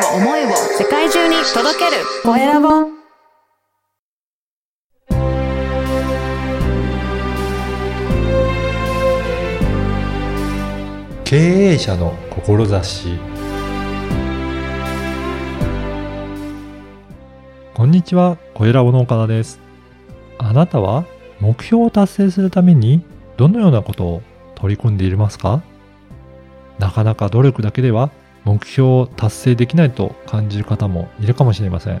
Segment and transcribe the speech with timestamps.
[0.00, 0.48] を思いを
[0.78, 2.02] 世界中に届ける。
[2.22, 2.68] コエラボ
[11.24, 11.36] 経
[11.72, 13.18] 営者の志。
[17.74, 19.60] こんにちは、小ラボの岡田です。
[20.38, 21.04] あなたは
[21.40, 23.04] 目標を達成するために
[23.36, 24.22] どのようなことを
[24.54, 25.62] 取り組んでいますか？
[26.78, 28.10] なかなか努力だけでは
[28.44, 32.00] 目標を達成できないと感じる方もいるかもしれません。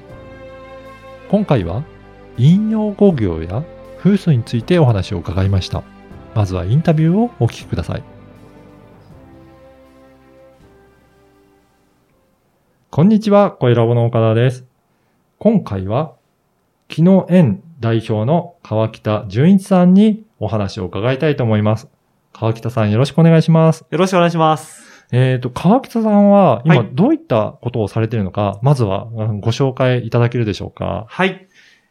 [1.30, 1.84] 今回は
[2.38, 3.62] 引用語行や
[3.98, 5.82] 風水についてお話を伺いました。
[6.34, 8.02] まずはインタビューをお聞きください。
[12.90, 14.66] こんにちは、小ラボの岡田です。
[15.38, 16.14] 今回は、
[16.88, 21.88] 木の園代表の川北淳一さんにお話を伺いたいと思います。
[22.32, 23.86] 川北さんよろしくお願いします。
[23.90, 24.89] よろしくお願いします。
[25.12, 31.06] えっ、と、川北さんは今はいどういったことをされているのか、まずはうんご紹介いただけるでしょうか。
[31.08, 31.46] はい。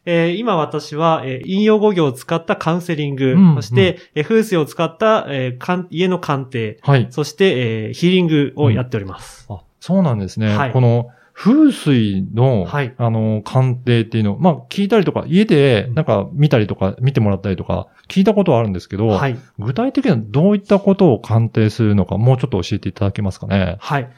[0.05, 7.07] えー今私は、えー引用語行を使ったカウンセリング、うんそして、えー風水を使った、えーかん家の鑑定、はい。
[7.09, 9.45] そして、えーヒーリングをやっております。
[9.49, 10.55] あ、そうなんですね。
[10.55, 11.09] はいこの
[11.41, 19.37] 風水の、はいあの、鑑定っていうのを、まあ、聞いたりとか、家で、なんか、見たりとか、見てもらったりとか、聞いたことはあるんですけど、はい。
[19.57, 23.77] 具体的にはどういったことを鑑定するのか、もうちょっと教えていただけますかね？
[23.79, 24.09] はい。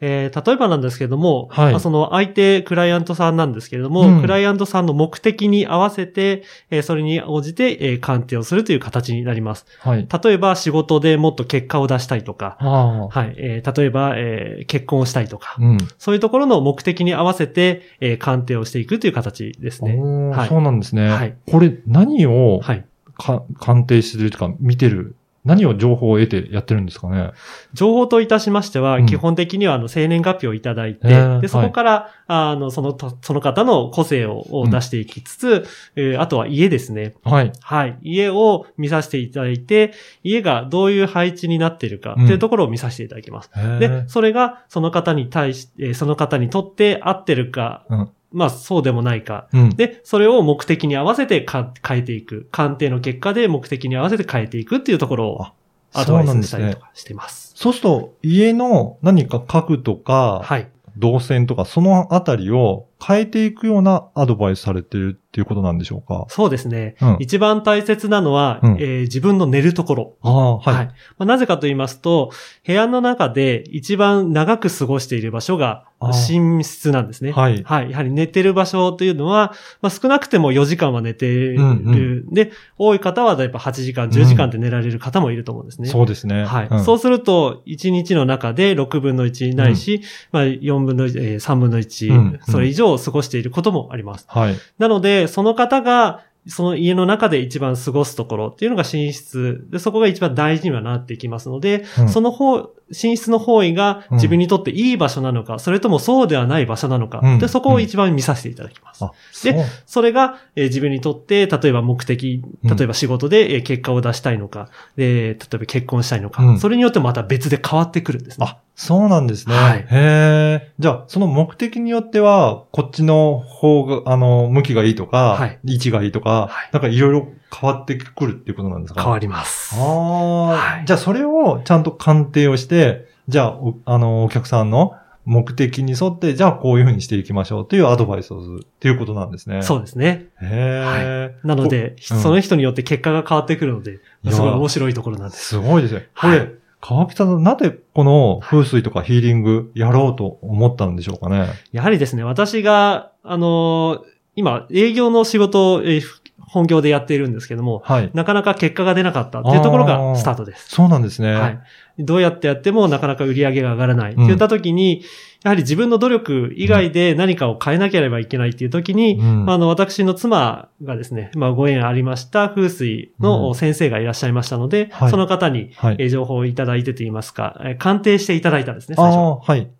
[0.00, 9.64] えー例えばなんですけれども、はいまあその相手クライアントさんなんですけれども、うんクライアントさんの目的に合わせて、えーそれに応じて、えー鑑定をするという形になります。
[9.80, 10.06] はい。
[10.24, 12.56] 例えば仕事でもっと結果を出したいとか。
[12.60, 13.34] はい。
[13.38, 15.78] えー例えば、えー結婚をしたいとか、うん。
[15.98, 19.96] そういうところの目的に合わせて、えー鑑定をしていくという形ですね。
[19.96, 21.08] はいそうなんですね。
[21.08, 22.84] はいこれ、何をはい。
[23.18, 27.30] か鑑定するとか、見てる、何を情報を得てやってるんですかね？
[27.72, 37.14] 情報といたしましては、うん基本的には、あの、生年月日をいただいて、へーで、そこから、あの、そのと、その方の個性をを出していきつつ、えーあとは家ですね。
[37.24, 37.52] はい。
[37.60, 37.98] はい。
[38.02, 39.92] 家を見させていただいて、
[40.24, 43.50] 家がどういう配置になっているかっていうところを見させていただきます。
[43.54, 49.48] へーで、それがその方に対し、えーその方にとって合ってるか、うんまあそうでもないか。
[49.54, 49.70] うん。
[49.70, 52.46] で、それを目的に合わせてか変えていく。
[52.52, 55.54] 鑑定の結果で目的に合わせて変えていくっていうところをあ
[55.94, 56.78] アドバイスしたりと。
[56.78, 57.52] かしています。
[57.56, 60.68] そうすると、家の何か家具とか、はい。
[60.98, 66.24] 動線とか、そのあたりを変えていくようなアドバイスされてるっていうことなんでしょうか？
[66.30, 66.96] そうですね。
[67.02, 70.14] うん一番大切なのは、うんえー自分の寝るところ。
[70.22, 70.86] ああ、はい。
[70.86, 72.30] まあ、なぜかと言いますと、
[72.66, 75.84] 部屋の中で一番長く過ごしている場所が
[76.28, 77.32] 寝室なんですね。
[77.32, 77.62] はい。
[77.64, 77.90] はい。
[77.90, 79.52] やはり寝てる場所というのは、
[79.82, 81.56] まあ、少なくても4時間は寝てる。
[81.56, 85.88] うんで、多い方はやっぱ8時間、10時間って寝られる方もいると思うんですね。
[85.88, 86.44] そうですね。
[86.44, 86.68] はい。
[86.68, 90.02] うんそうすると、1日の中で6分の1ないし、
[90.32, 94.26] まあ4分の1、えー3分の1、うんそれ以上過ごしていることもあります。
[94.28, 94.54] はい。
[94.78, 99.66] なので、その方が、その家の中で一番過ごすところっていうのが寝室。
[99.70, 109.04] で、そこが一番大事にはなっていきますので、うんその方、寝室の方位が自分にとっていい場所なのか、それともそうではない場所なのか、うんで、そこを一番見させていただきます。
[109.04, 109.54] あ、そう。
[109.86, 118.46] それが、えー自分にとって、例えば目的、うん例えば仕事で、えー結果を出したいのか、で、例えば結婚したいのか、うんそれによってまた別で変わってくるんですね。
[118.48, 119.54] あ、そうなんですね。
[119.56, 120.72] はいへえ。
[120.78, 129.02] じゃあ、その目的によっては、こっちの方が、あの、向きがいいとか、はい位置がいいとか、はいなんかいろいろ変わってくるっていうことなんですか？
[129.02, 129.74] 変わります。
[129.76, 134.94] ああ、はいじゃあそれをちゃんと鑑定をして、じゃあ、おあの、お客さんの
[135.24, 139.62] 目的に沿って、じゃあこういうふうにしていきましょうというアドバイスをするっていうことなんですね。
[139.62, 140.26] そうですね。
[140.40, 143.98] へえ、なので、うんその人によって結果が変わってくるので、
[144.30, 145.44] すごい面白いところなんです。
[145.44, 146.08] すごいですね。
[146.16, 151.48] これ、はい川北さん、なぜこの風水とかヒーリングやろうと思ったんでしょうかね？
[151.72, 154.00] やはりですね、私が、あのー
[154.36, 156.02] 今、営業の仕事を、えー
[156.38, 158.10] 本業でやっているんですけども、はい。
[158.14, 160.68] なかなか結果が出なかったっていうところがスタートです。
[160.68, 161.34] そうなんですね。
[161.34, 161.58] はい。
[161.98, 165.02] どうやってやってもなかなか売り上げが上がらないって言った時に、
[165.42, 175.70] やはり自分の努力以外で何かを変えなければいけないっていう時に、うんまあ、あの、私の妻がですね、まあ、ご縁ありました風水うんの先生がいらっしゃいましたので、はいその方に、
[176.10, 179.16] 情報をいただいてと言いますか、えー鑑定していただいたんですね、最初。
[179.16, 179.70] ああ、はい。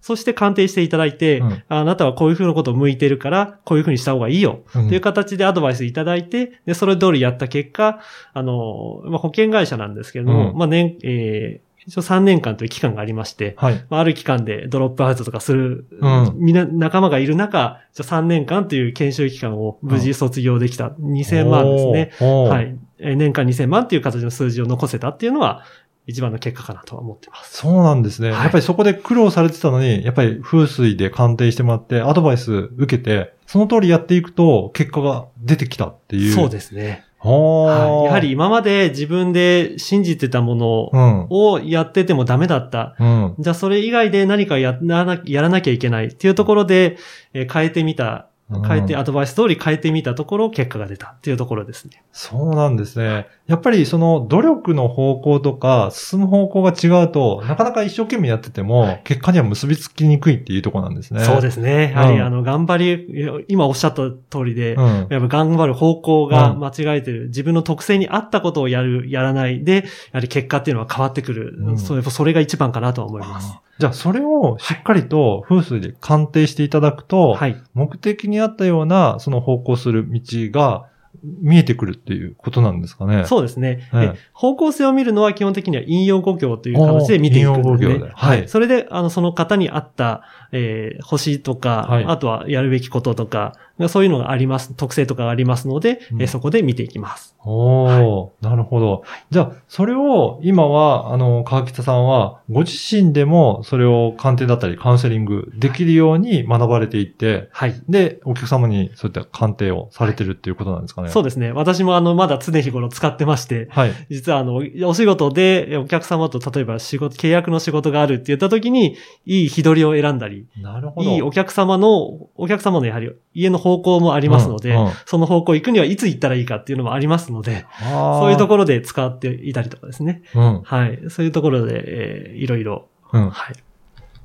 [0.00, 4.60] そして鑑定していただいて、うんあなたはこういうふうなことを向いてるから、こういうふうにした方がいいよ。
[4.74, 8.00] うんっていう形でアドバイスいただいて、で、それ通りやった結果、
[8.32, 13.82] あの、まあ、保険会社なんですけれども、うんまあ、年、えー一応3年間という期間がありまして、はい。
[13.88, 20.88] まあ、ある期間でドロップアウトとかする、うんみな、仲間がいる中、じゃ3年間という研修期間を無事卒業できた。
[20.88, 21.78] 2000万で
[22.10, 22.26] すね。
[22.26, 22.76] はい。
[22.98, 25.64] えー年間2000万っていう形の数字を残せたっていうのは、
[26.08, 27.58] 一番の結果かなとは思ってます。
[27.58, 28.30] そうなんですね。
[28.30, 36.32] はいやっぱりそこで苦労されてたのに、やっぱり風水で鑑定してもらって、アドバイス受けて、その通りやっていくと、結果が出てきたっていう。
[36.32, 37.04] そうですね。
[37.18, 37.30] は
[37.64, 38.04] はい。
[38.06, 41.26] やはり、今まで自分で信じてたものうん。
[41.28, 42.96] をやっててもダメだった。
[42.98, 43.34] うん。
[43.38, 46.96] じゃあそれ以外で何かやらなやらなきゃいけないっていうところで、
[47.34, 48.28] えー変えてみた、
[48.66, 52.02] 変えて、うんアドバイス通り変えてみたところ、結果が出たっていうところですね。
[52.12, 53.26] そうなんですね。
[53.48, 61.20] やっぱりその努力の方向とか進む方向が違うと、なかなか一生懸命やってても、はい結果には結びつきにくいっていうところなんですね。。
[61.20, 61.92] そうですすね。
[61.94, 65.06] やはり、うんあの、頑張り、今おっしゃった通りで、うん。
[65.08, 67.28] やっぱ頑張る方向がうん間違えてる。
[67.28, 71.54] 自分の特性に合ったことをやる、やらないで、やはり結果っていうのは変わってくる。
[71.58, 73.56] うんそれそれが一番かなとは思います。
[73.78, 77.56] じゃあ、それをしっかりと風水で鑑定していただくと、はい。
[77.72, 80.86] 目的に合ったような、その方向する道が
[81.22, 83.24] 見えてくるっていうことなんですかね。
[83.26, 83.88] そうですね。
[83.90, 87.72] はいで方向性を見るのは基本的には引用語行という形で見ていくんですね。
[87.72, 90.22] 引用語行ではいそれで、あの、その方に合った、
[90.52, 93.54] えー星とか、はいあとはやるべきこととか、
[93.88, 97.36] そういうのがあります、特性とかがありますので、うんえーそこで見ていきます。
[97.44, 99.04] おー、なるほど。
[99.30, 107.74] じゃあ、それを今は、あの、川北さんは、ご自身でもそれを鑑定だったりカウンセリングできるように学ばれていって、はい。
[107.88, 111.07] で、お客様にそういった鑑定をされてるっていうことなんですかね。
[111.10, 111.52] そうですね。
[111.52, 113.92] 私もあの、まだ常日頃使ってまして、はい。
[114.10, 118.96] 実はあの、お仕事でお客様と例えば仕事、契約の仕事があるって言った時に、
[119.26, 121.10] いい日取りを選んだり、なるほど。
[121.10, 130.22] いいお客様の、お客様のやはり家の方向もありますので、うんうんその方向行くにはいつ行ったらいいかっていうのもありますので、そそういうところで使っていたりとかですね。
[130.34, 130.42] ろ。
[130.42, 130.62] うん。
[130.62, 131.00] はい。
[131.08, 133.30] そういうところで、えーいろいろ、うん。
[133.30, 133.56] はい。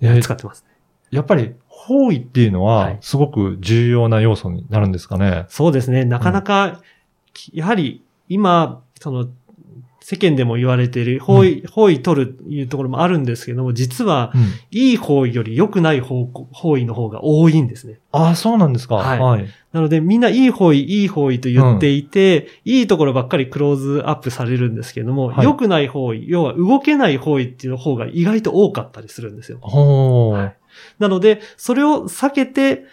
[0.02, 0.73] えー使ってますね。
[1.14, 5.46] やっぱり、方位っていうのは、はいすごく重要な要素になるんですかね？
[5.50, 6.06] そうですね。
[6.06, 6.82] なかなか、
[7.52, 9.28] やはり今、その、
[10.06, 14.42] 世間でも言われている方位、方位取るというところもあるんですけども、実は、うん。
[14.72, 18.00] いい方位より良くない方向方位の方が多いんですね。
[18.12, 18.96] ああ、そうなんですか？
[18.96, 19.46] はいはい。
[19.72, 29.60] なのでみんないい方位、いい方位と言っていて、いいところばっかりクローズアップされるんですけども、はい良くない方位、要は動けない方位っていう方が意外と多かったりするんですよ。
[29.62, 30.38] ほー。
[30.38, 30.56] はい
[31.00, 32.86] なので、それを避けて、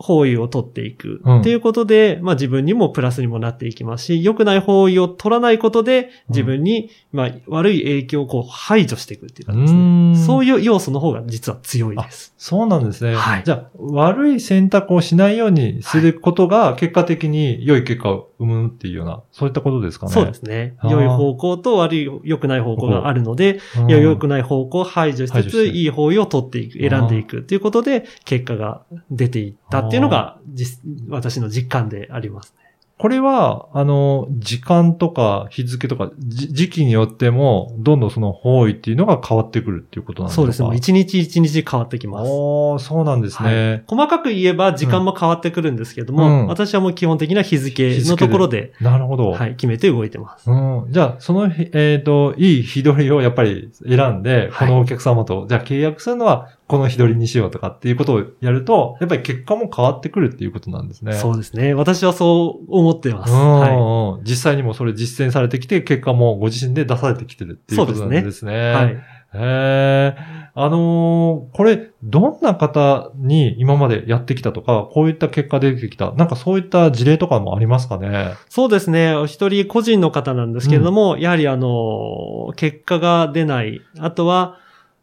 [0.00, 10.26] 方位を取っていくうんっていうことで、まあ自分にもプラスにもなっていきますし、良くない方位を取らないことで、自分に、まあ悪い影響をこう排除していくっていう感じですね。
[10.26, 10.50] そういう。
[10.50, 12.34] いう要素の方が実は強いです。
[12.36, 13.14] そうなんですね。
[13.14, 20.12] はいじゃあ、悪い選択をしないようにすることが、結果的に良い結果を生むっていうような、そういったことですかね。
[20.12, 20.76] そうですね。
[20.84, 32.60] 良い方向と悪い、良くない方向があるので、良くない方向を排除しつつ、排除していい方位を取っていく、選んでいくっていうことで、結果が出ていったっていうのが、実私の実感でありますね。
[32.98, 40.36] これは、あの、時間とか日付とか、じ時期によっても、どんどんその方位っていうのが変わってくるっていうことなんですか？
[40.36, 40.76] そうですね。
[40.76, 42.28] 一日一日変わってきます。
[42.30, 43.84] おー、そうなんですね。
[43.86, 49.30] 細かく言えば時間も変わってくるんですけども、うん私はもう基本的な日付のところで、なるほど。
[49.30, 50.50] はい、決めて動いてます。
[50.50, 50.86] うん。
[50.90, 61.14] じゃあ、その日、えっ、と、いい日取りをやっぱり選んで、はいこのお客様と、じゃあ契約するのはこの日取りにしようとかっていうことをやると、やっぱり結果も変わってくるっていうことなんですね。
[61.14, 61.74] そうですね。
[61.74, 63.32] 私はそう思ってます。
[63.32, 68.52] うんはうん実際にもそれ実践されてきて、結果もご自身で出されてきてるっていうことなんですね。
[68.52, 68.74] い。
[68.74, 68.86] はい。
[68.92, 68.98] へ
[69.34, 70.16] え。
[70.52, 78.34] あのーこれ、どんな方に今までやってきたとか、こういった結果出てきた、なんかそういった事例とかもありますかね？
[78.48, 79.14] そうですね。
[79.14, 83.80] お一人個人の方なんですけれども、やはりあの、結果が出ない。
[84.00, 84.58] あとは、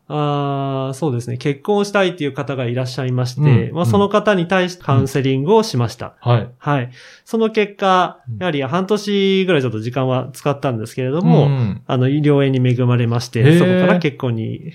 [0.10, 1.38] あーそうですね。
[1.38, 6.16] 結婚をしたいという方がいらっしゃいまして、まあ、うんうんその方に対してカウンセリングをしました。
[6.20, 6.50] はい。
[6.58, 6.92] はい。
[7.26, 14.74] その結果うん、やはり半年ぐらいちょっと時間は使ったんですけれども、んあの、医療園に恵まれまして、そこから結婚に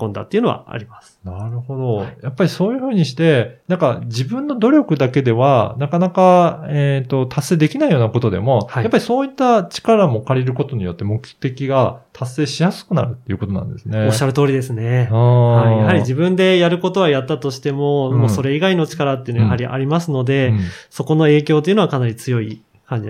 [0.00, 1.18] 運んだっていうのはあります。
[1.24, 1.94] なるほど。
[1.96, 14.06] はいやっぱりそういうふうにして、なんか自分の努力だけでは、なかなか、えっ、と、達成できないようなことでも、はいやっぱりそういった力も借りることによって目的が達成しやすくなるっていうことなんですね。
[14.06, 15.08] おっしゃる通りですね。
[15.10, 20.60] あはい、ーやはり自分でやることはやったとしても、うんもうそれ以外の力っていうのはやはりありますので、うん
[20.90, 23.08] そこの影響というのはかなり強い感じ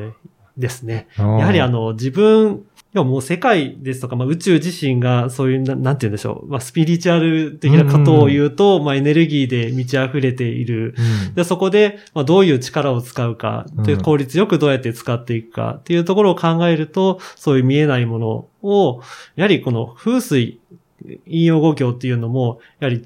[0.56, 1.08] ですね。
[1.18, 6.48] やはりあの、自分、要はもう世界ですとか、まあ、宇宙自身がそういうな、なんて言うんでしょう。
[6.48, 10.94] まあ、スピリチュアル的なことを言うと、まあ、エネルギーで満ち溢れている。
[11.26, 19.02] うんで、そこで、まあ、どういう力を使うか、で、うん効率よくどうやって使っていくかっていうところを考えると、そういう見えないものを、
[19.36, 20.58] やはりこの風水、
[21.26, 23.04] 引用語教っていうのも、やはり、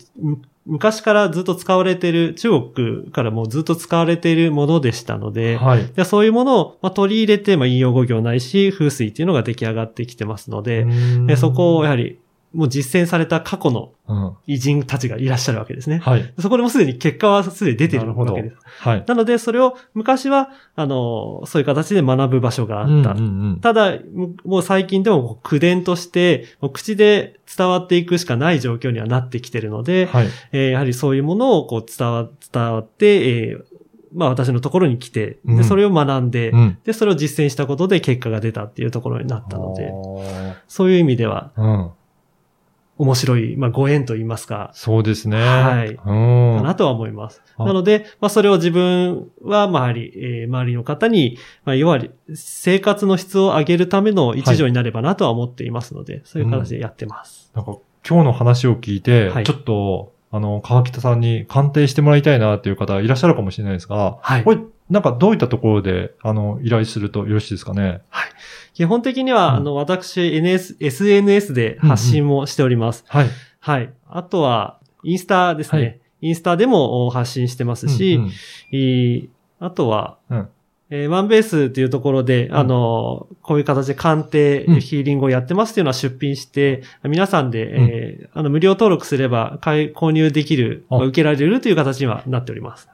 [0.66, 5.86] 昔からずっと使われている、中国からもうずっと使われているものでしたので、はい。
[5.94, 10.86] でそういうものを、まあ、取り入れて、まあ、引用語行ないし、風水っていうのが出来上がってきてますので、
[11.26, 12.18] でそこをやはり、
[12.54, 14.36] もう実践された過去のうん。
[14.46, 15.98] 偉人たちがいらっしゃるわけですね。
[15.98, 16.34] はい。
[16.38, 18.56] そこでもうすでに結果はすでに出てるわけです。
[18.80, 19.04] はい。
[19.06, 22.92] なので、それを昔は、あの、そういう形で学ぶ場所があった。
[22.92, 30.26] うんうんうんただ、ももう最近でも口伝として、口で伝わっていくしかない状況にはなってきてるので、はい。
[30.52, 33.64] えーやはりそういうものをこう伝わ、伝わって、えー
[34.12, 36.78] まあ私のところに来て、で、うんそれを学んで、うん。
[36.84, 41.90] で、それを実践したことで結果が出たっていうところになったので、あそういう意味ではーうん。
[42.96, 45.36] 面白い、まあご縁と言いますか、そうですね。
[45.36, 45.96] はいうん。
[45.96, 47.42] かなとは思います。
[47.56, 52.00] あなので、まあそれを自分は周り、えー周りの方に、まあ要は
[52.34, 57.50] 生活の質を上げるための一助になればなとは思っていますので、そういう形でやってます。
[57.54, 57.76] なんか
[58.08, 64.50] 今日の話を聞いて、はいちょっと、あの、川北さんに鑑定してもらいたいなっていう方いらっしゃるかもしれないですが、はいこ。
[64.50, 64.58] れ、
[64.90, 68.02] なんかどういったところで、あの、依頼するとよろしいですかね？
[68.74, 73.04] 基本的には、うんあの、私、NS、SNS で発信もしております。
[73.08, 73.26] はい。
[73.60, 73.92] はい。
[74.08, 75.82] あとは、インスタですね。
[75.82, 78.30] はいインスタでもお発信してますし、うんうん
[78.72, 80.48] いいあとは、うん
[80.88, 92.88] えーワンベースっていうところで、んあの、こういう形で鑑定、うんヒーリングをやってますっていうのは出品して、皆さんで、えーあの、無料登録すれば買い、購入できる、あ受けられるという形にはなっております。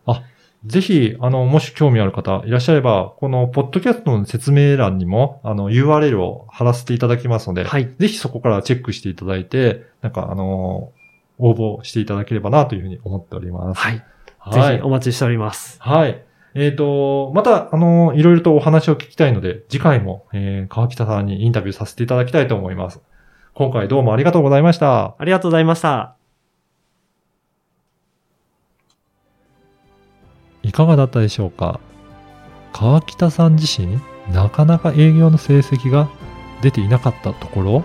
[0.64, 7.94] ぜひ、あの、もし興味ある方いらっしゃれば、このポッドキャストの説明欄にも、あの、URL を貼らせていただきますので、はい。
[7.98, 10.92] ぜひそこからチェックしていただいて、なんか、あの、
[11.38, 13.80] 応募していただければなというふうに思っております。
[13.80, 14.04] はい。
[14.38, 14.72] はい。
[14.72, 15.78] ぜひお待ちしております。
[15.80, 16.22] はい。
[16.54, 23.00] えっ、と、また、あの、いろいろとお話を聞きたいので、次回も、えー、川北さんにインタビューさせていただきたいと思います。
[23.54, 25.14] 今回どうもありがとうございました。
[25.18, 26.19] ありがとうございました。
[30.70, 31.80] いかがだったでしょうか？
[32.72, 33.98] 川北さん自身、
[34.32, 36.08] なかなか営業の成績が
[36.62, 37.84] 出ていなかったところ、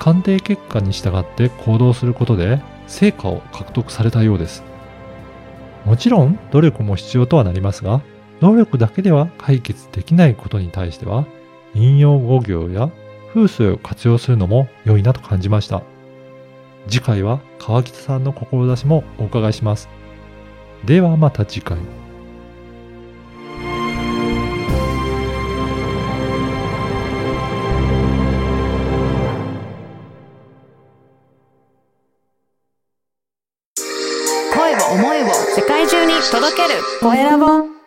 [0.00, 4.64] 鑑定結果に従って行動することで成果を獲得されたようです。
[5.84, 8.02] もちろん努力も必要とはなりますが、
[8.40, 11.24] 努力だけでは解決できないことに対しては、
[11.74, 12.90] 引用語行や
[13.32, 15.84] 風水を活用するのも良いなと感じました。
[16.88, 19.88] 次回は川北さんの志もお伺いします。
[20.84, 21.78] ではまた次回。
[37.14, 37.77] 声